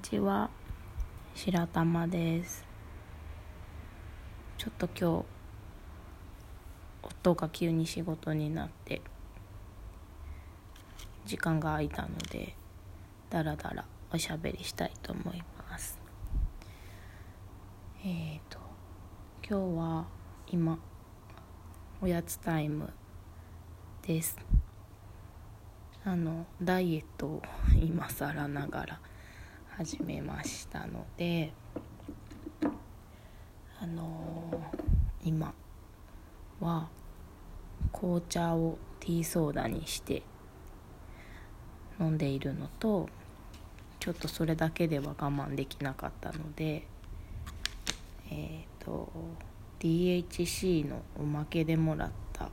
[0.00, 0.50] ちは。
[1.34, 2.64] 白玉です。
[4.58, 5.24] ちょっと今日
[7.02, 9.00] 夫が急に仕事になって
[11.24, 12.54] 時間が空いたので
[13.30, 15.98] だらだらおしゃべりしたいと思います。
[18.04, 18.58] えっ、ー、と
[19.48, 20.06] 今日は
[20.48, 20.78] 今
[22.02, 22.92] おやつタイム
[24.02, 24.36] です。
[26.04, 27.42] あのダイエットを
[27.78, 29.00] 今更ながら
[29.80, 31.54] 始めましたので
[33.80, 35.54] あのー、今
[36.60, 36.86] は
[37.90, 40.22] 紅茶をティーソーダにして
[41.98, 43.08] 飲んでいるのと
[44.00, 46.86] ちょっとそれだけでは我慢できなかったので
[48.30, 49.10] えっ、ー、と
[49.78, 52.50] DHC のおまけでもらった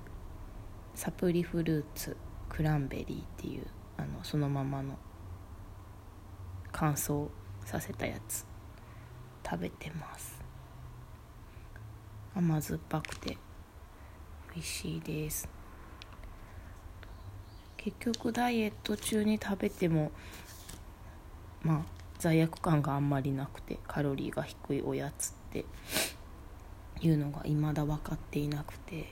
[0.96, 2.16] サプリフルーツ
[2.48, 4.98] クランベリーっていうあのそのままの
[6.80, 7.28] 乾燥
[7.66, 8.46] させたやつ
[9.44, 10.40] 食べてます。
[12.36, 13.36] 甘酸っぱくて
[14.54, 15.50] 美味しいです。
[17.78, 20.12] 結局ダイエット中に食べても
[21.64, 21.82] まあ
[22.20, 25.66] 罪悪感があんまりなくてカロリーが低いおやつって
[27.02, 29.06] いうのが未だ分かっていなくてやっ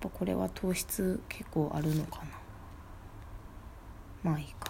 [0.00, 2.26] ぱこれは糖質結構あるのかな。
[4.22, 4.67] まあいいか。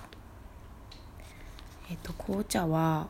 [1.91, 3.09] えっと紅茶は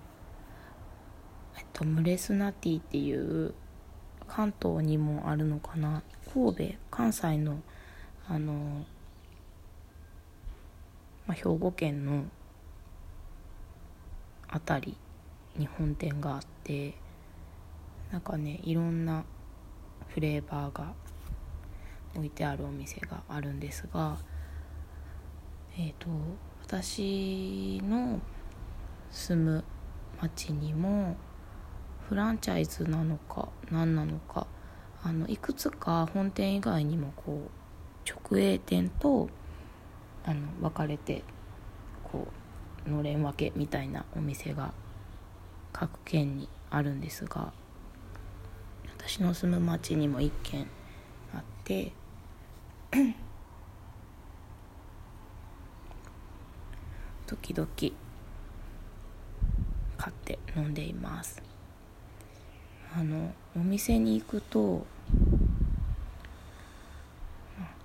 [1.56, 3.54] えっとムレスナティっていう
[4.26, 6.02] 関東にもあるのかな。
[6.32, 7.62] 神戸関西の
[8.28, 8.84] あの、
[11.26, 12.24] まあ、兵庫県の
[14.52, 14.96] 辺り
[15.56, 16.94] に本店があって
[18.12, 19.24] なんかねいろんな
[20.08, 20.92] フレーバーが
[22.14, 24.18] 置いてあるお店があるんですが
[25.78, 26.08] えっ、ー、と
[26.62, 28.20] 私の
[29.10, 29.64] 住む
[30.20, 31.16] 町にも
[32.08, 34.46] フランチャイズなのか何なのか
[35.02, 37.50] あのいくつか本店以外にもこう
[38.08, 39.28] 直営店と
[40.24, 41.22] あの分かれて
[42.02, 42.28] こ
[42.86, 44.72] うのれん分けみたいなお店が
[45.72, 47.52] 各県にあるんですが
[48.96, 50.66] 私の住む町にも1軒
[51.34, 51.92] あって
[57.26, 57.68] 時々
[60.58, 61.40] 飲んでいます。
[62.92, 64.84] あのお店に行くと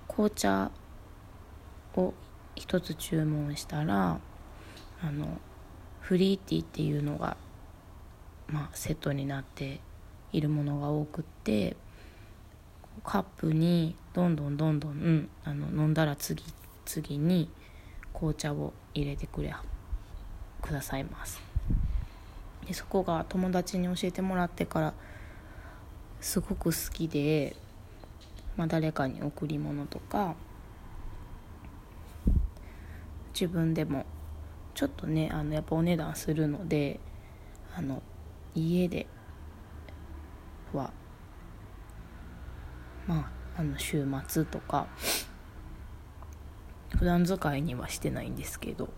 [0.08, 0.70] 紅茶
[1.94, 2.14] を
[2.56, 4.18] 一つ注文したら
[5.02, 5.38] あの
[6.00, 7.36] フリーティーっていうのが、
[8.48, 9.80] まあ、セットになって
[10.32, 11.76] いるものが多くって
[13.04, 17.50] カップにどんどんどんどん、うん、あの飲んだら次々に
[18.12, 19.54] 紅茶を入れてくれ
[20.62, 21.53] くださいます。
[22.66, 24.94] でそこが友達に教えてもらってから
[26.20, 27.56] すごく好きで
[28.56, 30.34] まあ、誰かに贈り物とか
[33.32, 34.06] 自分でも
[34.74, 37.00] ちょっとねあのやっぱお値段するので
[37.76, 38.02] あの
[38.54, 39.06] 家で
[40.72, 40.92] は
[43.06, 44.86] まああの週末とか
[46.96, 48.88] 普段使いにはしてないんですけど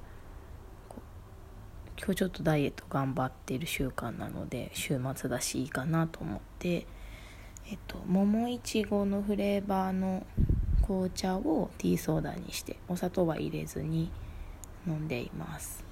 [1.99, 6.87] 今日ちょっとダイエット頑張ってる習慣なので週末だしいいかなと思って
[7.69, 10.25] えっと、桃いちごのフレーバーの
[10.83, 14.09] 紅茶をティーソーダにしてお砂糖は入れずに
[14.87, 15.85] 飲んでいます。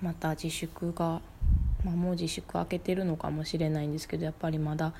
[0.00, 1.20] また自粛が、
[1.84, 4.94] まあ、もう自粛開けてるのかもしれないんですけどやっぱりまだ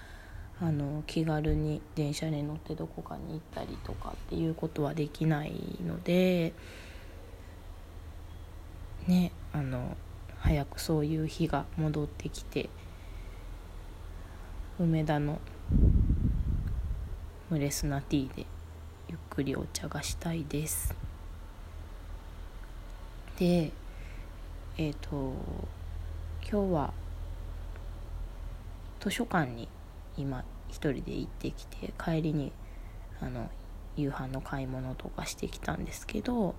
[0.63, 5.53] あの気軽に電車に乗ってどこかに行ったりとかっていうことはできない
[5.87, 6.53] ので
[9.07, 9.97] ねあの
[10.39, 12.69] 早くそういう日が戻ってきて
[14.79, 15.39] 梅田の
[17.49, 18.47] ムレスナティーで
[19.09, 20.95] ゆっくりお茶がしたいです。
[23.39, 23.73] で
[24.77, 25.35] えっ、ー、と
[26.43, 26.93] 今日は
[29.01, 29.69] 図書館に
[30.21, 32.53] 今一人で行ってきて帰りに
[33.21, 33.51] あの
[33.97, 36.55] 夕飯の買い物とかしてきたんですけど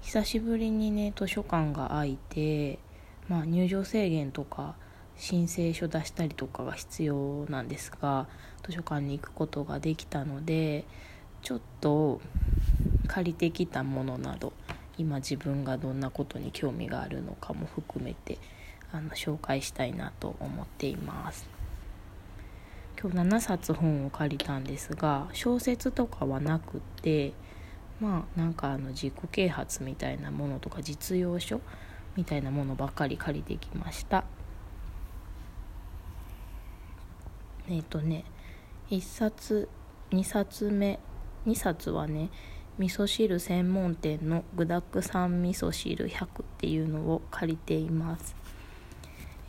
[0.00, 2.78] 久しぶりにね図書館が開いて
[3.28, 4.76] まあ、入場制限とか
[5.16, 8.28] 申請書出したりとかが必要なんですが
[8.64, 10.84] 図書館に行くことができたので
[11.42, 12.20] ちょっと
[13.06, 14.52] 借りてきたものなど
[14.98, 18.38] 今自分がどんなことに興味があるのかも含めて
[18.92, 21.55] あの紹介したいなと思っています。
[23.00, 27.34] 今日7冊本を借りたんですが小説とかはなくて
[28.00, 31.60] まあなんかあの自己啓発みたいなものとか実用書
[32.16, 34.24] みたいなものばっかり借りてきました。
[37.68, 38.24] えっ、ー、とね
[38.90, 39.68] 1冊
[40.10, 40.98] 2冊目
[41.46, 42.30] 2冊はね
[42.78, 46.28] 味噌汁専門店の具だくさん味噌汁100っ
[46.58, 48.36] ていうのを借りています。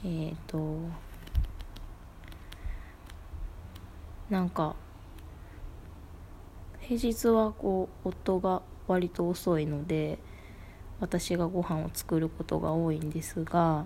[0.04, 0.80] えっ、ー、と
[4.30, 4.76] なんか
[6.82, 10.20] 平日はこう夫が割と遅いので
[11.00, 13.86] 私がご飯を作ることが多いんですが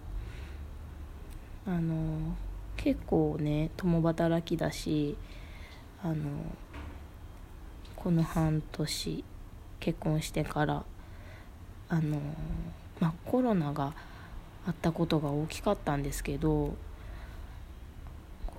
[1.66, 2.36] あの
[2.78, 5.16] 結構ね共働きだし
[6.04, 6.16] あの
[7.96, 9.24] この半年
[9.80, 10.84] 結婚してから
[11.90, 12.20] あの
[13.00, 13.94] まあコロナが
[14.66, 16.76] あったことが大きかったんですけど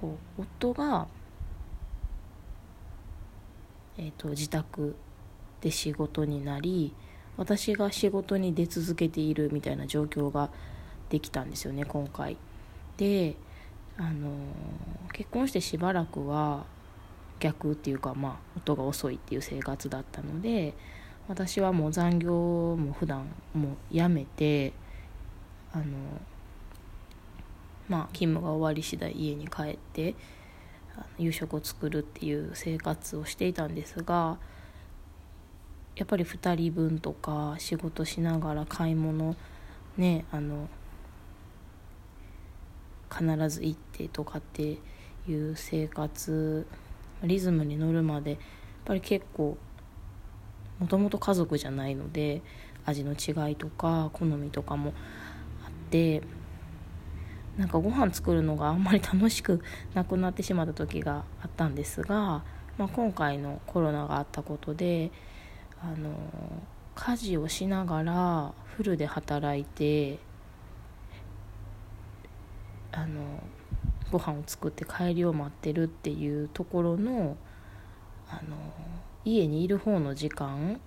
[0.00, 1.08] こう夫が
[3.98, 4.96] えーと、自宅
[5.60, 6.94] で仕事になり
[7.36, 10.50] 私が仕事に出続けているみたいな状況が
[11.08, 12.36] できたんですよね今回。
[12.96, 13.36] で
[13.96, 14.30] あの
[15.12, 16.64] 結婚してしばらくは
[17.40, 20.74] 逆っていうかまあ夫が遅いっていう生活だったので
[21.28, 24.72] 私はもう残業も普段もうやめて
[25.72, 25.84] あの
[27.88, 30.14] まあ勤務が終わり次第家に帰って
[31.18, 34.38] 夕食を作るっていう生活をしていたんですが
[35.96, 39.36] やっぱり2人分とか仕事しながら買い物
[39.96, 40.68] ねあの
[43.10, 44.78] 必ず行ってとかって
[45.28, 46.66] いう生活
[47.22, 48.40] リズムに乗るまでやっ
[48.86, 49.58] ぱり結構
[50.78, 52.42] もともと家族じゃないので
[52.84, 54.94] 味の違いとか好みとかも
[55.64, 56.22] あって
[57.56, 59.62] なんかご飯作るのがあんまり楽しく
[59.94, 62.44] なくなってしまった時があったんですが、
[62.78, 65.10] まあ、今回のコロナがあったことで
[65.82, 66.10] あの
[66.94, 70.18] 家事をしながらフルで働いて
[72.90, 73.42] あの
[74.10, 77.36] ご飯を作って帰りを待ってるっていうところの
[78.28, 78.56] あの
[79.24, 80.80] 家にいる方の時間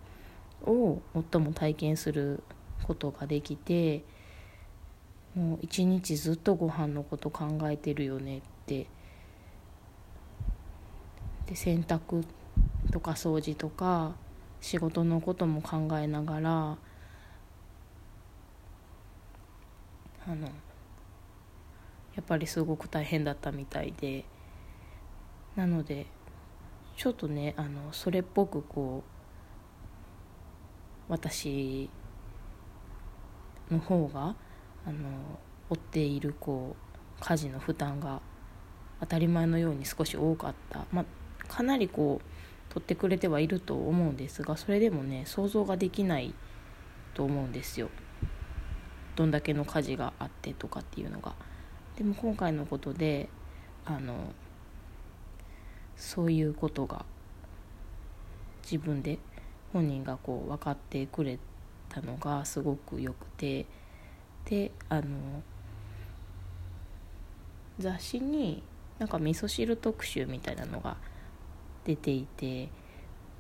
[0.64, 1.00] を
[1.32, 2.44] 最も体験する
[2.84, 4.04] ことができて
[5.36, 8.88] もう一日ずっとご飯のこと考えてるよねって。
[11.46, 12.24] で洗濯
[12.92, 14.16] とか掃除とか
[14.62, 16.78] 仕事のことも考えながら
[20.28, 20.48] あの
[22.16, 24.26] やっぱりすごく大変だったみたいで。
[25.56, 26.06] なので
[26.98, 29.04] ちょっとねあのそれっぽくこ
[31.10, 31.90] う私
[33.72, 34.36] の方が
[34.86, 34.96] あの
[35.70, 36.76] 負っているこ
[37.20, 38.22] う家事の負担が
[39.00, 41.06] 当たり前のように少し多かった、まあ、
[41.48, 46.34] かなりこう取ってくれてはいると思うんですがそれでもね想像ができない
[47.14, 47.90] と思うんですよ。
[49.16, 51.36] どんだけの家事があってとかっていうのが。
[51.98, 53.30] でも今回のことで
[53.86, 54.34] あの
[55.96, 57.06] そういうことが
[58.64, 59.18] 自分で
[59.72, 61.40] 本人がこう分かってくれ
[61.88, 63.66] たのがすごくよくて
[64.50, 65.04] であの
[67.80, 68.64] 雑誌に
[69.00, 70.98] なんか味噌汁特集みたいなのが
[71.84, 72.70] 出ていて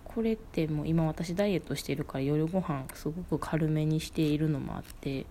[0.03, 5.25] これってもう今私ダイエットしてるから夜ご飯すごく軽めにしているのもあって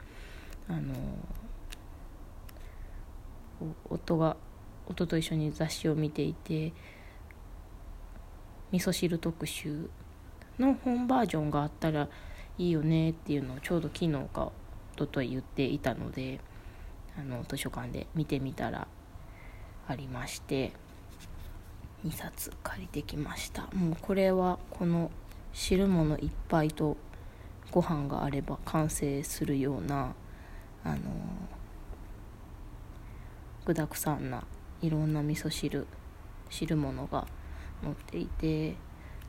[0.68, 0.94] あの
[3.88, 4.36] 夫が
[4.86, 6.72] 夫と一緒に雑誌を見ていて
[8.72, 9.88] 味噌汁特集
[10.58, 12.08] の本バージョンがあったら
[12.58, 14.52] いいよねっていうのをちょうど昨日か
[14.94, 16.40] とと言っていたので
[17.18, 18.88] あの図書館で見てみたら
[19.86, 20.72] ありまして
[22.04, 23.68] 2冊借りてきました。
[23.72, 25.10] もうこれはこの
[25.52, 26.96] 汁物いっぱいと
[27.70, 30.14] ご飯があれば完成するような
[30.84, 30.98] あの
[33.64, 34.44] 具だくさんな
[34.82, 35.86] いろんな味噌汁
[36.50, 37.26] 汁物が
[37.82, 38.74] 載っていて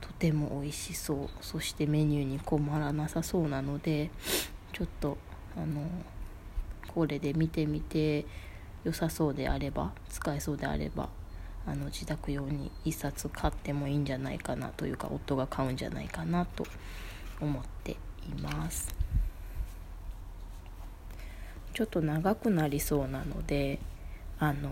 [0.02, 1.30] とても美味しそう。
[1.42, 4.12] そしてメニューに困らなさそうなので
[4.74, 5.18] ちょっと
[5.58, 5.82] あの
[6.94, 8.26] これで見てみて
[8.84, 11.10] 良さそうであれば使えそうであれば
[11.68, 16.66] あの自宅用に1冊買ってもいいんじゃないかなというか夫が買うんじゃないかなと
[17.42, 17.96] 思ってい
[18.42, 18.94] ます。
[21.74, 23.80] ちょっと長くなりそうなので
[24.40, 24.72] あの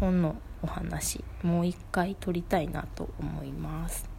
[0.00, 4.17] 本のお話もう一回撮りたいなと思います。